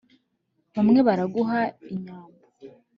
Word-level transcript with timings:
bamwe 0.75 0.99
baraguha 1.07 1.59
inyambo 1.95 2.35